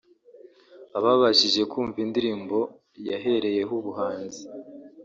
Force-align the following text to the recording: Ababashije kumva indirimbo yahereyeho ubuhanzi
Ababashije 0.97 1.61
kumva 1.71 1.97
indirimbo 2.05 2.57
yahereyeho 3.09 3.71
ubuhanzi 3.81 4.43